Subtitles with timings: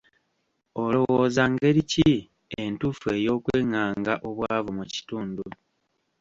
[0.83, 2.11] Olowooza ngeri ki
[2.61, 5.43] entuufu ey'okwengaanga obwavu mu kitundu?